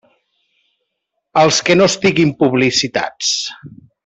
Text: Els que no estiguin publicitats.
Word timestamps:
Els 1.43 1.59
que 1.67 1.77
no 1.77 1.89
estiguin 1.93 2.33
publicitats. 2.43 3.37